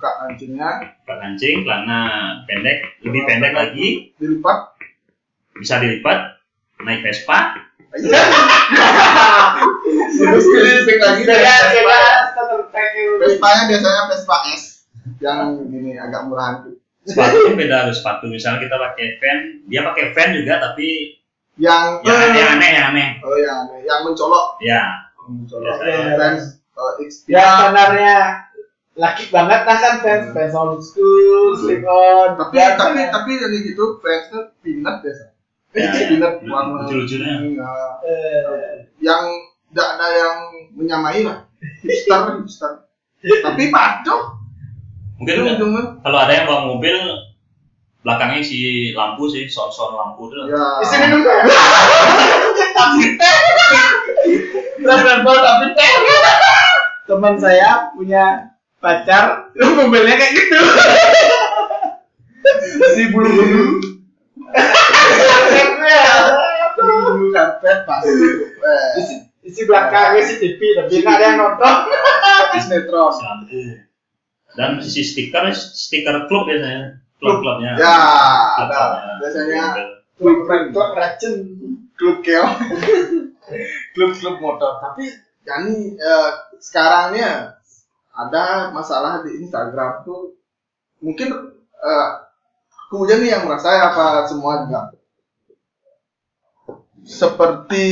buka 0.00 0.16
kancingnya 0.16 0.96
buka 1.04 1.14
kancing 1.20 1.60
celana 1.60 2.00
pendek 2.48 2.78
lebih 3.04 3.20
pendek 3.28 3.52
lagi. 3.52 3.88
Dilipat. 4.16 4.80
Bisa 5.60 5.76
dilipat. 5.76 6.40
Naik 6.80 7.04
Vespa. 7.04 7.60
Iya. 8.00 8.22
terus 10.16 10.46
keliling 10.48 11.00
lagi 11.04 11.22
dari 11.28 11.44
beda 11.44 11.52
Vespa. 11.68 11.98
Vespanya 13.20 13.62
biasanya 13.68 14.02
Vespa 14.08 14.36
S 14.56 14.88
yang 15.20 15.68
gini 15.68 16.00
agak 16.00 16.24
murahan. 16.24 16.64
Tuh. 16.64 16.80
sepatu 17.04 17.52
beda 17.52 17.84
harus 17.84 18.00
sepatu. 18.00 18.24
Misalnya 18.32 18.64
kita 18.64 18.76
pakai 18.80 19.20
fan 19.20 19.38
dia 19.68 19.84
pakai 19.84 20.16
fan 20.16 20.32
juga 20.32 20.64
tapi 20.64 21.20
Yang 21.60 22.08
yang 22.08 22.16
aneh 22.16 22.40
yang 22.40 22.50
aneh 22.56 22.70
yang 22.72 22.86
aneh. 22.96 23.08
Oh 23.20 23.36
yang 23.36 23.68
aneh, 23.68 23.84
yang 23.84 24.00
mencolok. 24.00 24.56
ya 24.64 24.80
Mencolok. 25.28 25.76
Biasanya. 25.76 26.16
Fans 26.16 26.44
uh, 26.72 26.92
ya 27.28 27.44
standarnya 27.60 28.16
laki 29.00 29.32
banget 29.32 29.60
lah 29.64 29.76
kan 29.78 29.94
fans 29.98 30.24
Hmm. 30.28 30.34
fans 30.36 30.52
old 30.52 30.76
school 30.78 31.56
slip 31.56 31.80
on 31.82 32.36
tapi 32.36 32.52
biasa. 32.54 32.76
tapi 32.76 33.00
tapi 33.08 33.30
dari 33.34 33.58
gitu 33.64 33.96
fansnya 33.98 34.40
peanut 34.60 34.96
biasa. 35.00 35.24
Ya, 35.70 35.88
peanut 35.88 36.34
ya. 36.36 36.46
warna 36.46 36.84
Lucu-lucunya. 36.84 37.34
uh, 37.56 37.92
Eh, 38.02 38.84
yang 39.00 39.22
tidak 39.70 39.88
ada 39.96 40.06
yang 40.10 40.36
menyamai 40.74 41.22
lah. 41.22 41.46
Hipster, 41.80 42.20
hipster. 42.36 42.72
Tapi 43.22 43.70
pacok. 43.70 44.36
mungkin 45.16 45.44
kan 45.44 45.60
kalau 46.00 46.18
ada 46.18 46.32
yang 46.32 46.44
bawa 46.44 46.64
mobil 46.66 46.96
belakangnya 48.00 48.40
si 48.40 48.60
lampu 48.90 49.28
sih 49.28 49.44
son-son 49.44 49.92
lampu 49.92 50.26
tuh 50.26 50.48
Ya. 50.48 50.80
Isi 50.80 50.96
minum 50.98 51.20
kan? 51.20 51.44
Tapi 52.72 53.04
teh. 53.14 53.36
Benar-benar 54.78 55.38
tapi 55.38 55.66
teh. 55.72 55.90
Teman 57.04 57.34
saya 57.36 57.92
punya 57.92 58.48
pacar 58.80 59.52
mobilnya 59.54 60.16
kayak 60.16 60.32
gitu. 60.34 60.60
Si 62.96 63.02
bulu 63.12 63.28
bulu. 63.28 63.64
Bulu 66.80 67.26
karpet 67.36 67.78
pasti 67.84 68.28
isi, 68.96 69.14
isi 69.44 69.60
belakangnya 69.68 70.22
si 70.24 70.34
TV 70.40 70.60
tapi 70.80 71.04
nggak 71.04 71.16
ada 71.20 71.24
yang 71.24 71.36
nonton. 71.38 71.74
Sinetron 72.56 73.14
dan 74.58 74.82
si 74.82 75.06
stiker 75.06 75.46
stiker 75.54 76.26
klub 76.26 76.48
biasanya. 76.48 76.98
Klub 77.20 77.44
klubnya. 77.44 77.76
Ya 77.76 77.96
ada. 78.64 79.14
biasanya 79.20 79.62
klub 80.16 80.48
klub. 80.48 80.96
racun. 80.96 81.34
Klub 82.00 82.24
keong 82.24 82.56
klub 83.92 84.12
klub 84.20 84.36
motor 84.40 84.80
tapi 84.80 85.12
yani 85.44 86.00
eh, 86.00 86.30
sekarang 86.56 87.12
nih 87.12 87.59
ada 88.20 88.68
masalah 88.76 89.24
di 89.24 89.40
Instagram 89.40 90.04
tuh 90.04 90.36
mungkin 91.00 91.32
eh, 91.72 92.08
aku 92.84 93.08
aja 93.08 93.16
nih 93.16 93.30
yang 93.32 93.48
merasa 93.48 93.72
apa 93.80 94.28
semua 94.28 94.68
juga. 94.68 94.92
Seperti 97.00 97.86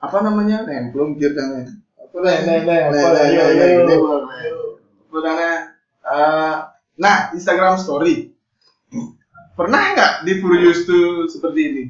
apa 0.00 0.18
namanya? 0.24 0.64
Nih 0.64 0.88
belum 0.96 1.20
kiranya 1.20 1.68
apa 2.00 2.16
Nih, 2.20 2.64
apa, 2.64 3.08
eh, 6.08 6.56
nah 6.96 7.16
Instagram 7.36 7.76
Story. 7.76 8.32
Pernah 9.54 9.92
nggak 9.92 10.12
di 10.24 10.32
Furious 10.40 10.88
tuh 10.88 11.28
seperti 11.28 11.60
ini? 11.68 11.84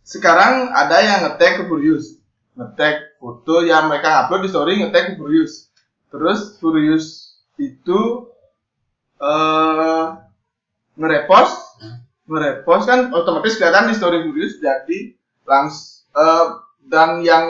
Sekarang 0.00 0.72
ada 0.72 1.04
yang 1.04 1.18
ngetek 1.28 1.60
ke 1.60 1.62
Furious 1.68 2.16
ngetek 2.58 3.22
foto 3.22 3.62
yang 3.62 3.86
mereka 3.86 4.26
upload 4.26 4.42
di 4.42 4.50
story 4.50 4.82
ngetek 4.82 5.14
Furious. 5.14 5.70
Terus 6.10 6.58
Furious 6.58 7.38
itu 7.54 8.26
eh 9.18 10.04
nge-repost 10.98 11.54
nge-repost 12.26 12.84
kan 12.90 13.00
otomatis 13.14 13.54
kelihatan 13.54 13.90
di 13.90 13.94
story 13.94 14.26
Furious 14.26 14.58
jadi 14.58 15.14
langs 15.46 16.02
eh, 16.18 16.46
dan 16.90 17.22
yang 17.22 17.46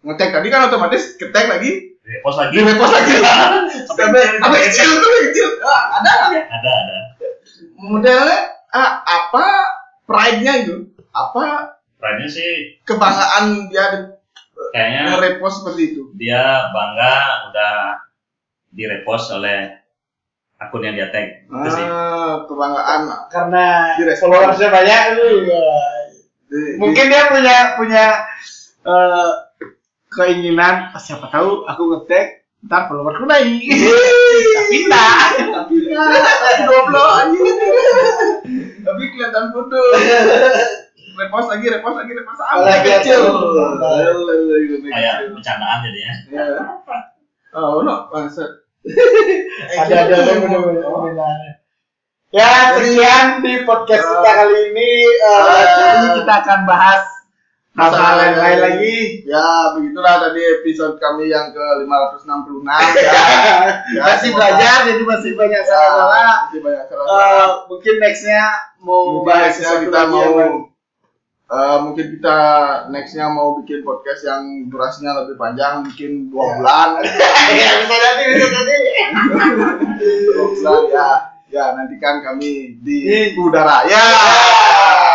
ngetek 0.00 0.32
tadi 0.32 0.48
kan 0.48 0.72
otomatis 0.72 1.20
ketek 1.20 1.52
lagi. 1.52 2.00
Repost 2.06 2.38
lagi. 2.40 2.56
Repost 2.62 2.92
lagi. 2.96 3.14
Sampai 3.90 4.38
sampai 4.38 4.60
kecil 4.70 4.88
sampai 4.98 5.22
kecil 5.30 5.48
Ah, 5.64 5.82
ada 5.98 6.10
nggak? 6.30 6.44
Ada 6.46 6.70
ada. 6.70 6.96
Modelnya 7.80 8.38
ah, 8.70 9.02
apa? 9.04 9.44
Pride-nya 10.06 10.52
itu 10.62 10.86
apa? 11.10 11.74
Pride-nya 11.98 12.28
sih 12.30 12.78
kebanggaan 12.86 13.72
dia 13.72 14.15
kayaknya 14.76 15.00
nge-repost 15.08 15.64
seperti 15.64 15.82
itu? 15.88 16.02
dia 16.12 16.68
bangga 16.68 17.14
udah 17.48 17.74
direpost 18.70 19.32
oleh 19.32 19.72
akun 20.56 20.84
yang 20.84 20.92
dia 20.94 21.08
tag. 21.08 21.48
Itu 21.48 21.68
sih. 21.70 21.80
Ah, 21.80 22.44
kebanggaan. 22.44 23.00
Karena 23.28 23.64
followersnya 24.20 24.68
banyak. 24.68 25.00
Itu 25.12 25.24
ya. 25.44 25.64
Di- 26.46 26.76
mungkin 26.76 27.04
dia 27.08 27.22
punya 27.26 27.56
punya 27.74 28.04
eh, 28.84 29.30
keinginan 30.08 30.92
"Ah, 30.92 31.00
siapa 31.00 31.28
tahu 31.28 31.64
aku 31.64 31.82
ngetek 31.90 32.44
ntar 32.64 32.86
followerku 32.86 33.24
naik. 33.24 33.64
Tapi 34.56 34.76
enggak 34.84 35.28
tapi 35.52 35.76
goblok 36.64 37.10
anjing 37.20 37.56
tapi 38.80 39.02
kelihatan 39.10 39.44
foto 39.50 39.80
repost 41.16 41.48
lagi 41.48 41.66
repost 41.66 41.96
lagi 41.96 42.12
repost. 42.12 42.38
Sampai 42.38 42.78
kecil. 42.80 43.20
Kelihatan. 43.26 44.86
kayak 44.86 45.14
bercandaan 45.30 45.78
jadinya 45.82 46.12
Ya. 46.28 46.44
oh 47.52 47.80
no 47.80 48.06
bangsat. 48.08 48.50
Ada 49.76 50.06
ada 50.06 50.14
ada 50.14 50.32
benar-benar 50.38 51.58
ya 52.28 52.48
sekian 52.74 53.40
di 53.40 53.64
podcast 53.64 54.04
kita 54.04 54.30
kali 54.36 54.70
ini. 54.70 54.92
Eh, 55.02 55.62
nanti 55.64 56.06
kita 56.20 56.34
akan 56.36 56.60
bahas 56.64 57.02
hal-hal 57.72 58.16
yang 58.18 58.36
lain 58.36 58.58
lagi. 58.62 58.96
ya 59.24 59.72
begitulah 59.72 60.16
tadi 60.18 60.40
episode 60.60 60.96
kami 60.96 61.28
yang 61.28 61.50
ke 61.50 61.64
566 61.82 62.64
ya, 62.64 63.12
Ya, 63.90 64.00
masih 64.02 64.30
semoga- 64.30 64.36
belajar 64.38 64.76
jadi 64.86 65.02
masih 65.02 65.32
banyak 65.34 65.60
Ya, 65.60 65.68
salah-salah. 65.68 66.36
masih 66.46 66.60
banyak 66.62 66.82
Eh, 66.82 66.88
salah 66.88 67.48
mungkin 67.66 67.94
nextnya 67.98 68.42
mau 68.78 69.20
bahas 69.22 69.50
nextnya 69.50 69.66
sesuatu 69.66 69.84
kita 69.84 70.00
mau 70.06 70.26
eh, 71.46 71.76
mungkin 71.80 72.06
kita 72.12 72.38
nextnya 72.90 73.26
mau 73.28 73.54
bikin 73.54 73.80
podcast 73.80 74.22
yang 74.22 74.42
durasinya 74.66 75.22
lebih 75.22 75.38
panjang 75.38 75.86
mungkin 75.86 76.10
dua 76.28 76.44
Ya. 76.44 76.52
bulan. 76.58 76.88
Ya 77.62 77.70
bisa 77.80 77.96
jadi 77.96 78.22
bisa 78.34 78.48
jadi. 78.50 78.76
Dua 80.26 80.44
bulan 80.52 80.82
ya. 80.90 81.10
Ya 81.46 81.64
nantikan 81.72 82.20
kami 82.20 82.74
di 82.82 83.06
udara. 83.38 83.86
Ya. 83.86 84.02
Ya. 84.02 85.05